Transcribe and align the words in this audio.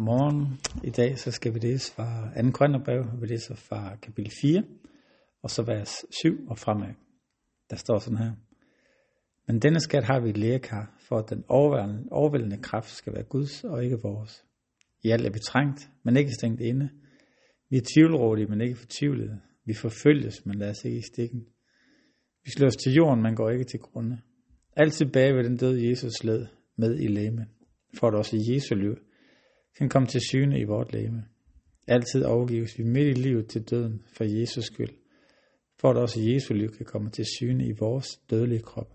Godmorgen. 0.00 0.58
I 0.84 0.90
dag 0.90 1.18
så 1.18 1.30
skal 1.30 1.54
vi 1.54 1.58
læse 1.58 1.92
fra 1.92 2.42
2. 2.42 2.50
Korintherbrev, 2.50 3.04
vi 3.20 3.26
læser 3.26 3.54
fra 3.54 3.96
kapitel 3.96 4.32
4, 4.42 4.62
og 5.42 5.50
så 5.50 5.62
vers 5.62 5.90
7 6.22 6.48
og 6.48 6.58
fremad. 6.58 6.94
Der 7.70 7.76
står 7.76 7.98
sådan 7.98 8.18
her. 8.18 8.32
Men 9.46 9.58
denne 9.58 9.80
skat 9.80 10.04
har 10.04 10.20
vi 10.20 10.30
et 10.30 10.36
lægekar, 10.36 10.96
for 11.08 11.18
at 11.18 11.30
den 11.30 11.44
overvældende, 11.48 12.08
overvældende 12.10 12.62
kraft 12.62 12.90
skal 12.90 13.14
være 13.14 13.22
Guds 13.22 13.64
og 13.64 13.84
ikke 13.84 13.98
vores. 14.02 14.44
I 15.04 15.10
alt 15.10 15.26
er 15.26 15.30
vi 15.30 15.38
trængt, 15.38 15.90
men 16.04 16.16
ikke 16.16 16.34
stængt 16.34 16.60
inde. 16.60 16.88
Vi 17.70 17.76
er 17.76 17.86
tvivlrådige, 17.94 18.46
men 18.46 18.60
ikke 18.60 18.76
fortvivlede. 18.76 19.40
Vi 19.64 19.74
forfølges, 19.74 20.46
men 20.46 20.58
lader 20.58 20.70
os 20.70 20.84
ikke 20.84 20.98
i 20.98 21.02
stikken. 21.12 21.46
Vi 22.44 22.50
slås 22.50 22.76
til 22.76 22.92
jorden, 22.92 23.22
men 23.22 23.36
går 23.36 23.50
ikke 23.50 23.64
til 23.64 23.80
grunde. 23.80 24.18
Altid 24.76 25.06
bag 25.06 25.34
ved 25.34 25.44
den 25.44 25.56
døde 25.56 25.88
Jesus 25.88 26.24
led 26.24 26.46
med 26.76 26.98
i 26.98 27.06
læme, 27.06 27.46
for 27.98 28.08
at 28.08 28.14
også 28.14 28.36
Jesu 28.36 28.74
liv 28.74 28.96
kan 29.78 29.88
komme 29.88 30.08
til 30.08 30.20
syne 30.30 30.60
i 30.60 30.64
vort 30.64 30.92
læme. 30.92 31.24
Altid 31.88 32.24
overgives 32.24 32.78
vi 32.78 32.84
midt 32.84 33.18
i 33.18 33.20
livet 33.20 33.48
til 33.48 33.62
døden 33.70 34.02
for 34.16 34.24
Jesus 34.24 34.64
skyld, 34.64 34.94
for 35.80 35.90
at 35.90 35.96
også 35.96 36.20
Jesu 36.20 36.54
liv 36.54 36.68
kan 36.76 36.86
komme 36.86 37.10
til 37.10 37.24
syne 37.38 37.66
i 37.66 37.72
vores 37.72 38.06
dødelige 38.30 38.62
krop. 38.62 38.90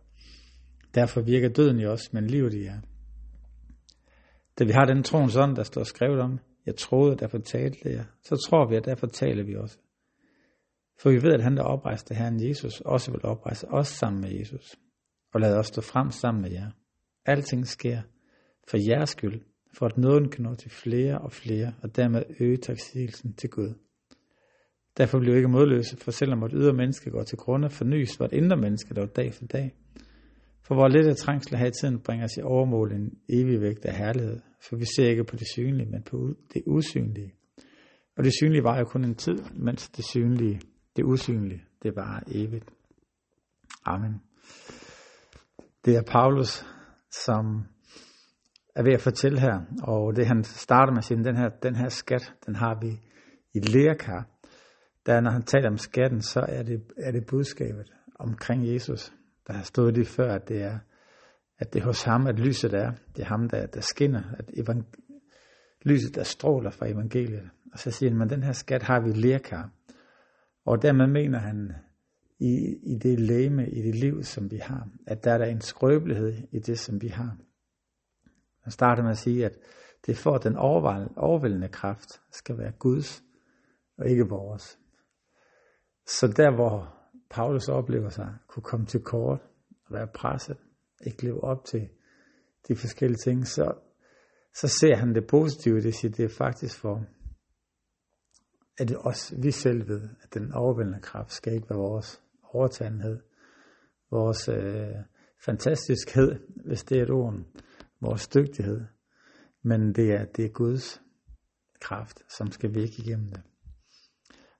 Derfor 0.95 1.21
virker 1.21 1.49
døden 1.49 1.79
i 1.79 1.85
os, 1.85 2.13
men 2.13 2.27
livet 2.27 2.53
i 2.53 2.63
jer. 2.63 2.79
Da 4.59 4.63
vi 4.63 4.71
har 4.71 4.85
den 4.85 5.03
troens 5.03 5.35
ånd, 5.35 5.55
der 5.55 5.63
står 5.63 5.83
skrevet 5.83 6.19
om, 6.19 6.39
jeg 6.65 6.75
troede, 6.75 7.17
derfor 7.17 7.37
talte 7.37 7.89
jeg, 7.89 8.05
så 8.23 8.47
tror 8.47 8.69
vi, 8.69 8.75
at 8.75 8.85
derfor 8.85 9.07
taler 9.07 9.43
vi 9.43 9.55
også. 9.55 9.77
For 10.99 11.09
vi 11.09 11.15
ved, 11.15 11.33
at 11.33 11.43
han, 11.43 11.57
der 11.57 11.63
oprejste 11.63 12.15
Herren 12.15 12.47
Jesus, 12.47 12.81
også 12.81 13.11
vil 13.11 13.25
oprejse 13.25 13.67
os 13.67 13.87
sammen 13.87 14.21
med 14.21 14.39
Jesus, 14.39 14.75
og 15.33 15.41
lad 15.41 15.57
os 15.57 15.67
stå 15.67 15.81
frem 15.81 16.11
sammen 16.11 16.41
med 16.41 16.51
jer. 16.51 16.71
Alting 17.25 17.67
sker 17.67 18.01
for 18.67 18.77
jeres 18.89 19.09
skyld, 19.09 19.41
for 19.77 19.85
at 19.85 19.97
nåden 19.97 20.29
kan 20.29 20.43
nå 20.43 20.55
til 20.55 20.71
flere 20.71 21.17
og 21.17 21.31
flere, 21.31 21.73
og 21.81 21.95
dermed 21.95 22.23
øge 22.39 22.57
taksigelsen 22.57 23.33
til 23.33 23.49
Gud. 23.49 23.73
Derfor 24.97 25.19
bliver 25.19 25.33
vi 25.33 25.37
ikke 25.37 25.49
modløse, 25.49 25.97
for 25.97 26.11
selvom 26.11 26.41
vort 26.41 26.51
ydre 26.53 26.73
menneske 26.73 27.09
går 27.09 27.23
til 27.23 27.37
grunde, 27.37 27.69
fornyes 27.69 28.19
vort 28.19 28.33
indre 28.33 28.57
menneske 28.57 28.93
dog 28.93 29.15
dag 29.15 29.33
for 29.33 29.45
dag. 29.45 29.75
For 30.61 30.75
hvor 30.75 30.87
lidt 30.87 31.07
af 31.07 31.15
trængsel 31.15 31.57
her 31.57 31.67
i 31.67 31.71
tiden 31.71 31.99
bringer 31.99 32.25
os 32.25 32.37
i 32.37 32.41
overmål 32.41 32.91
en 32.91 33.13
evig 33.29 33.61
vægt 33.61 33.85
af 33.85 33.95
herlighed, 33.97 34.39
for 34.69 34.75
vi 34.75 34.85
ser 34.95 35.09
ikke 35.09 35.23
på 35.23 35.35
det 35.35 35.47
synlige, 35.47 35.89
men 35.89 36.03
på 36.03 36.35
det 36.53 36.63
usynlige. 36.65 37.33
Og 38.17 38.23
det 38.23 38.33
synlige 38.33 38.63
var 38.63 38.77
jo 38.77 38.85
kun 38.85 39.05
en 39.05 39.15
tid, 39.15 39.37
mens 39.53 39.89
det 39.89 40.05
synlige, 40.05 40.61
det 40.95 41.03
usynlige, 41.03 41.63
det 41.83 41.95
var 41.95 42.23
evigt. 42.27 42.69
Amen. 43.85 44.21
Det 45.85 45.95
er 45.95 46.01
Paulus, 46.01 46.65
som 47.25 47.63
er 48.75 48.83
ved 48.83 48.93
at 48.93 49.01
fortælle 49.01 49.39
her, 49.39 49.61
og 49.83 50.15
det 50.15 50.27
han 50.27 50.43
starter 50.43 50.91
med 50.91 50.97
at 50.97 51.03
sige, 51.03 51.23
den 51.23 51.37
her, 51.37 51.49
den 51.49 51.75
her 51.75 51.89
skat, 51.89 52.33
den 52.45 52.55
har 52.55 52.79
vi 52.81 52.99
i 53.53 53.59
lærkar. 53.59 54.27
Der 55.05 55.21
når 55.21 55.31
han 55.31 55.43
taler 55.43 55.69
om 55.69 55.77
skatten, 55.77 56.21
så 56.21 56.39
er 56.39 56.63
det, 56.63 56.81
er 56.97 57.11
det 57.11 57.25
budskabet 57.25 57.93
omkring 58.19 58.73
Jesus. 58.73 59.13
Der 59.47 59.53
har 59.53 59.63
stået 59.63 59.93
lige 59.93 60.05
før, 60.05 60.33
at 60.33 60.47
det 60.49 60.61
er, 60.61 60.79
at 61.59 61.73
det 61.73 61.81
er 61.81 61.85
hos 61.85 62.03
ham, 62.03 62.27
at 62.27 62.39
lyset 62.39 62.73
er. 62.73 62.91
Det 63.15 63.21
er 63.21 63.27
ham, 63.27 63.49
der, 63.49 63.65
der 63.65 63.81
skinner, 63.81 64.23
at 64.39 64.49
evang- 64.49 64.93
lyset, 65.85 66.15
der 66.15 66.23
stråler 66.23 66.69
fra 66.69 66.87
evangeliet. 66.89 67.49
Og 67.73 67.79
så 67.79 67.91
siger 67.91 68.09
han, 68.09 68.19
men 68.19 68.29
den 68.29 68.43
her 68.43 68.51
skat 68.51 68.83
har 68.83 68.99
vi 68.99 69.09
i 69.09 69.13
lærkar. 69.13 69.69
Og 70.65 70.81
dermed 70.81 71.07
mener 71.07 71.39
han, 71.39 71.71
i, 72.39 72.77
i 72.83 72.97
det 73.03 73.19
læme, 73.19 73.69
i 73.69 73.81
det 73.81 73.95
liv, 73.95 74.23
som 74.23 74.51
vi 74.51 74.57
har, 74.57 74.87
at 75.07 75.23
der 75.23 75.33
er 75.33 75.37
der 75.37 75.45
en 75.45 75.61
skrøbelighed 75.61 76.33
i 76.51 76.59
det, 76.59 76.79
som 76.79 77.01
vi 77.01 77.07
har. 77.07 77.37
Han 78.65 78.71
starter 78.71 79.03
med 79.03 79.11
at 79.11 79.17
sige, 79.17 79.45
at 79.45 79.57
det 80.05 80.11
er 80.11 80.15
for, 80.15 80.35
at 80.35 80.43
den 80.43 80.57
overvældende 81.17 81.67
kraft 81.67 82.21
skal 82.31 82.57
være 82.57 82.71
Guds 82.71 83.23
og 83.97 84.09
ikke 84.09 84.27
vores. 84.29 84.79
Så 86.07 86.27
der, 86.27 86.55
hvor 86.55 86.95
Paulus 87.29 87.67
oplever 87.69 88.09
sig, 88.09 88.35
kunne 88.47 88.63
komme 88.63 88.85
til 88.85 89.01
kort 89.01 89.39
og 89.85 89.93
være 89.93 90.07
presset, 90.07 90.57
ikke 91.05 91.23
leve 91.23 91.43
op 91.43 91.65
til 91.65 91.89
de 92.67 92.75
forskellige 92.75 93.17
ting, 93.17 93.47
så, 93.47 93.73
så 94.55 94.67
ser 94.67 94.95
han 94.95 95.15
det 95.15 95.27
positive, 95.27 95.81
det 95.81 95.95
siger, 95.95 96.11
det 96.11 96.25
er 96.25 96.35
faktisk 96.37 96.79
for, 96.79 97.05
at 98.77 98.89
det 98.89 98.97
også 98.97 99.35
vi 99.41 99.51
selv 99.51 99.87
ved, 99.87 100.09
at 100.23 100.33
den 100.33 100.53
overvældende 100.53 101.01
kraft 101.01 101.31
skal 101.31 101.53
ikke 101.53 101.69
være 101.69 101.79
vores 101.79 102.21
overtagenhed, 102.43 103.19
vores 104.11 104.49
øh, 104.49 104.95
fantastiskhed, 105.45 106.39
hvis 106.65 106.83
det 106.83 106.97
er 106.97 107.03
et 107.03 107.09
ord, 107.09 107.33
vores 108.05 108.27
dygtighed, 108.27 108.81
men 109.63 109.93
det 109.93 110.11
er, 110.11 110.25
det 110.25 110.45
er 110.45 110.49
Guds 110.49 111.01
kraft, 111.81 112.23
som 112.37 112.51
skal 112.51 112.73
virke 112.73 112.93
igennem 112.97 113.29
det. 113.31 113.41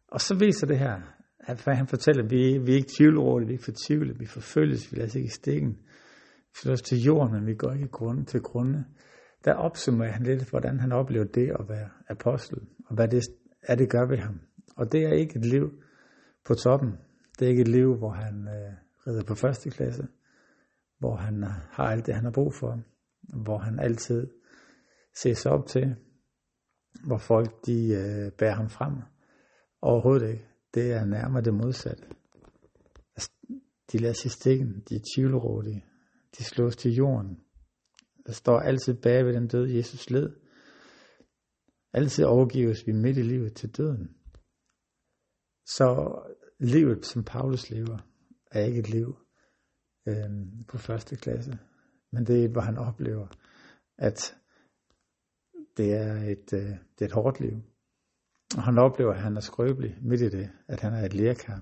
Og 0.07 0.21
så 0.21 0.35
viser 0.35 0.67
det 0.67 0.79
her, 0.79 1.01
at 1.39 1.61
han 1.65 1.87
fortæller, 1.87 2.23
at 2.23 2.31
vi, 2.31 2.57
vi 2.57 2.71
er 2.71 2.75
ikke 2.75 2.93
tvivlrådige, 2.97 3.47
vi 3.47 3.53
er 3.53 3.57
ikke 3.57 3.63
fortvivlede, 3.63 4.19
vi 4.19 4.25
forfølges, 4.25 4.91
vi 4.91 4.97
lader 4.97 5.07
os 5.07 5.15
ikke 5.15 5.25
i 5.25 5.29
stikken. 5.29 5.71
Vi 5.71 6.55
flytter 6.61 6.73
os 6.73 6.81
til 6.81 6.97
jorden, 6.97 7.33
men 7.33 7.45
vi 7.45 7.55
går 7.55 7.71
ikke 7.71 7.87
grund, 7.87 8.25
til 8.25 8.41
grunde. 8.41 8.85
Der 9.45 9.53
opsummerer 9.53 10.11
han 10.11 10.23
lidt, 10.23 10.49
hvordan 10.49 10.79
han 10.79 10.91
oplever 10.91 11.25
det 11.25 11.51
at 11.59 11.69
være 11.69 11.89
apostel, 12.09 12.59
og 12.85 12.95
hvad 12.95 13.07
det 13.07 13.23
er, 13.61 13.75
det 13.75 13.89
gør 13.89 14.05
ved 14.05 14.17
ham. 14.17 14.39
Og 14.77 14.91
det 14.91 15.03
er 15.03 15.13
ikke 15.13 15.35
et 15.39 15.45
liv 15.45 15.81
på 16.45 16.53
toppen. 16.53 16.91
Det 17.39 17.45
er 17.45 17.49
ikke 17.49 17.61
et 17.61 17.67
liv, 17.67 17.95
hvor 17.97 18.09
han 18.09 18.47
øh, 18.47 18.73
rider 19.07 19.23
på 19.23 19.35
første 19.35 19.69
klasse, 19.69 20.07
hvor 20.99 21.15
han 21.15 21.43
har 21.71 21.83
alt 21.83 22.05
det, 22.05 22.15
han 22.15 22.23
har 22.23 22.31
brug 22.31 22.53
for, 22.53 22.79
hvor 23.33 23.57
han 23.57 23.79
altid 23.79 24.27
ses 25.15 25.45
op 25.45 25.67
til, 25.67 25.95
hvor 27.07 27.17
folk 27.17 27.65
de 27.65 27.87
øh, 27.87 28.31
bærer 28.31 28.55
ham 28.55 28.69
frem. 28.69 28.93
Overhovedet 29.81 30.29
ikke. 30.29 30.47
Det 30.73 30.91
er 30.91 31.05
nærmere 31.05 31.43
det 31.43 31.53
modsatte. 31.53 32.03
Altså, 33.15 33.31
de 33.91 33.97
lader 33.97 34.13
sig 34.13 34.31
stikken, 34.31 34.83
de 34.89 34.95
er 34.95 34.99
tvivlrådige, 35.15 35.85
de 36.37 36.43
slås 36.43 36.75
til 36.75 36.91
jorden. 36.91 37.39
Der 38.25 38.31
står 38.31 38.59
altid 38.59 38.93
bag 38.93 39.25
ved 39.25 39.33
den 39.33 39.47
døde 39.47 39.77
Jesus 39.77 40.09
led. 40.09 40.29
Altid 41.93 42.25
overgives 42.25 42.87
vi 42.87 42.91
midt 42.91 43.17
i 43.17 43.21
livet 43.21 43.55
til 43.55 43.77
døden. 43.77 44.15
Så 45.65 46.19
livet, 46.59 47.05
som 47.05 47.23
Paulus 47.23 47.69
lever, 47.69 47.97
er 48.51 48.61
ikke 48.61 48.79
et 48.79 48.89
liv 48.89 49.17
øh, 50.07 50.29
på 50.67 50.77
første 50.77 51.15
klasse. 51.15 51.59
Men 52.15 52.25
det 52.25 52.45
er 52.45 52.49
hvor 52.49 52.61
han 52.61 52.77
oplever, 52.77 53.27
at 53.97 54.35
det 55.77 55.93
er 55.93 56.13
et, 56.13 56.53
øh, 56.53 56.69
det 56.95 57.01
er 57.01 57.05
et 57.05 57.11
hårdt 57.11 57.39
liv. 57.39 57.61
Og 58.57 58.63
han 58.63 58.77
oplever, 58.77 59.13
at 59.13 59.21
han 59.21 59.37
er 59.37 59.41
skrøbelig 59.41 59.97
midt 60.01 60.21
i 60.21 60.29
det, 60.29 60.49
at 60.67 60.79
han 60.81 60.93
er 60.93 61.05
et 61.05 61.13
lærkar. 61.13 61.61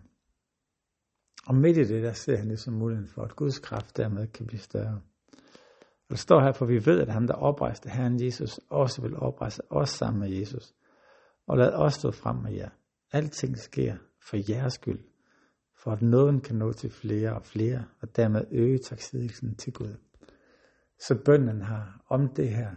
Og 1.47 1.55
midt 1.55 1.77
i 1.77 1.83
det, 1.83 2.03
der 2.03 2.13
ser 2.13 2.37
han 2.37 2.47
ligesom 2.47 2.73
muligheden 2.73 3.09
for, 3.09 3.21
at 3.21 3.35
Guds 3.35 3.59
kraft 3.59 3.97
dermed 3.97 4.27
kan 4.27 4.45
blive 4.45 4.59
større. 4.59 5.01
Og 6.03 6.09
det 6.09 6.19
står 6.19 6.41
her, 6.41 6.51
for 6.51 6.65
vi 6.65 6.85
ved, 6.85 7.01
at 7.01 7.13
han, 7.13 7.27
der 7.27 7.33
oprejste 7.33 7.89
Herren 7.89 8.25
Jesus, 8.25 8.59
også 8.69 9.01
vil 9.01 9.17
oprejse 9.17 9.61
os 9.69 9.89
sammen 9.89 10.19
med 10.19 10.29
Jesus. 10.29 10.73
Og 11.47 11.57
lad 11.57 11.73
os 11.73 11.93
stå 11.93 12.11
frem 12.11 12.35
med 12.35 12.53
jer. 12.53 12.69
Alting 13.11 13.57
sker 13.57 13.95
for 14.29 14.51
jeres 14.51 14.73
skyld, 14.73 14.99
for 15.83 15.91
at 15.91 16.01
nåden 16.01 16.41
kan 16.41 16.55
nå 16.55 16.73
til 16.73 16.91
flere 16.91 17.35
og 17.35 17.45
flere, 17.45 17.85
og 18.01 18.15
dermed 18.15 18.45
øge 18.51 18.77
taksidelsen 18.77 19.55
til 19.55 19.73
Gud. 19.73 19.95
Så 21.07 21.23
bønden 21.25 21.61
har 21.61 22.05
om 22.09 22.33
det 22.35 22.49
her, 22.49 22.75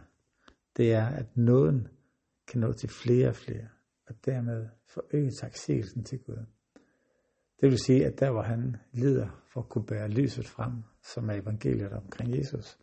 det 0.77 0.93
er, 0.93 1.07
at 1.07 1.37
nåden 1.37 1.89
kan 2.49 2.61
nå 2.61 2.73
til 2.73 2.89
flere 2.89 3.29
og 3.29 3.37
flere, 3.37 3.69
og 4.07 4.15
dermed 4.25 4.69
forøge 4.87 5.31
taksigelsen 5.41 6.05
til 6.05 6.19
Gud. 6.19 6.47
Det 7.61 7.71
vil 7.71 7.79
sige, 7.79 8.07
at 8.07 8.21
der 8.21 8.31
hvor 8.31 8.43
han 8.43 8.77
lider 8.93 9.45
for 9.53 9.61
at 9.61 9.69
kunne 9.69 9.87
bære 9.87 10.09
lyset 10.09 10.47
frem, 10.47 10.73
som 11.03 11.31
er 11.31 11.35
evangeliet 11.35 11.93
omkring 11.93 12.39
Jesus, 12.39 12.79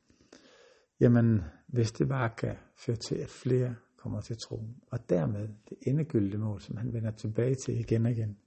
jamen 1.00 1.42
hvis 1.68 1.92
det 1.92 2.08
bare 2.08 2.30
kan 2.38 2.56
føre 2.76 2.96
til, 2.96 3.16
at 3.16 3.30
flere 3.30 3.76
kommer 3.98 4.22
til 4.22 4.38
troen, 4.38 4.78
og 4.88 5.10
dermed 5.10 5.48
det 5.70 5.78
endegyldige 5.82 6.38
mål, 6.38 6.62
som 6.62 6.78
han 6.78 6.94
vender 6.94 7.12
tilbage 7.12 7.56
til 7.56 7.80
igen 7.80 8.06
og 8.06 8.12
igen, 8.12 8.38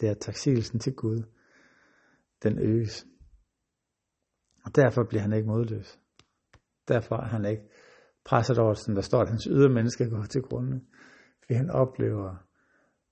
det 0.00 0.08
er 0.08 0.14
taksigelsen 0.14 0.80
til 0.80 0.94
Gud, 0.94 1.22
den 2.42 2.58
øges. 2.58 3.06
Og 4.64 4.76
derfor 4.76 5.04
bliver 5.08 5.22
han 5.22 5.32
ikke 5.32 5.48
modløs. 5.48 5.98
Derfor 6.88 7.16
er 7.16 7.28
han 7.28 7.44
ikke 7.44 7.62
presset 8.24 8.58
over, 8.58 8.74
sådan 8.74 8.96
der 8.96 9.02
står, 9.02 9.20
at 9.20 9.28
hans 9.28 9.44
ydre 9.50 9.68
menneske 9.68 10.10
går 10.10 10.22
til 10.22 10.42
grunde. 10.42 10.80
Fordi 11.38 11.54
han 11.54 11.70
oplever, 11.70 12.36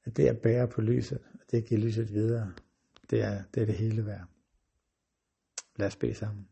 at 0.05 0.17
det 0.17 0.29
at 0.29 0.41
bære 0.43 0.69
på 0.69 0.81
lyset, 0.81 1.21
at 1.35 1.51
det 1.51 1.69
giver 1.69 1.81
lyset 1.81 2.13
videre, 2.13 2.53
det 3.11 3.23
er 3.23 3.43
det, 3.55 3.63
er 3.63 3.67
det 3.67 3.75
hele 3.75 4.07
værd. 4.07 4.27
Lad 5.77 5.87
os 5.87 5.97
bede 5.97 6.15
sammen. 6.15 6.49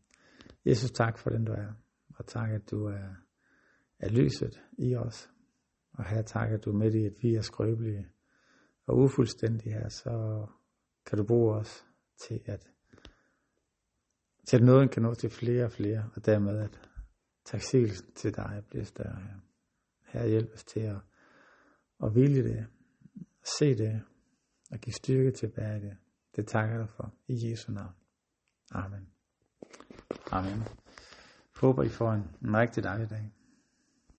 Jesus, 0.65 0.91
tak 0.91 1.17
for 1.17 1.29
den 1.29 1.45
du 1.45 1.51
er. 1.51 1.73
Og 2.15 2.25
tak, 2.25 2.49
at 2.49 2.71
du 2.71 2.85
er, 2.85 3.09
er 3.99 4.09
lyset 4.09 4.61
i 4.77 4.95
os. 4.95 5.29
Og 5.93 6.05
her 6.05 6.21
tak, 6.21 6.51
at 6.51 6.65
du 6.65 6.69
er 6.69 6.77
midt 6.77 6.95
i, 6.95 7.05
at 7.05 7.13
vi 7.21 7.35
er 7.35 7.41
skrøbelige 7.41 8.07
og 8.87 8.97
ufuldstændige 8.97 9.73
her, 9.73 9.89
så 9.89 10.45
kan 11.05 11.17
du 11.17 11.23
bruge 11.23 11.55
os 11.55 11.85
til 12.27 12.41
at 12.45 12.67
til 14.47 14.57
at 14.57 14.63
nåden 14.63 14.89
kan 14.89 15.03
nå 15.03 15.13
til 15.13 15.29
flere 15.29 15.65
og 15.65 15.71
flere, 15.71 16.09
og 16.15 16.25
dermed 16.25 16.59
at 16.59 16.79
taksigelsen 17.45 18.11
til 18.15 18.35
dig 18.35 18.63
bliver 18.69 18.85
større 18.85 19.15
her. 19.15 19.39
Her 20.05 20.25
hjælp 20.25 20.53
os 20.53 20.63
til 20.63 20.79
at, 20.79 20.97
at 22.03 22.15
ville 22.15 22.43
det, 22.43 22.65
se 23.59 23.77
det, 23.77 24.01
og 24.71 24.79
give 24.79 24.93
styrke 24.93 25.31
til 25.31 25.45
at 25.45 25.53
bære 25.53 25.79
det. 25.79 25.97
Det 26.35 26.47
takker 26.47 26.75
jeg 26.75 26.79
dig 26.79 26.89
for. 26.89 27.13
I 27.27 27.49
Jesu 27.49 27.71
navn. 27.71 27.93
Amen. 28.71 29.07
Amen. 30.31 30.63
Håber 31.55 31.83
I 31.83 31.89
får 31.89 32.11
en, 32.11 32.23
en 32.41 32.57
rigtig 32.57 32.83
dejlig 32.83 33.09
dag. 33.09 33.31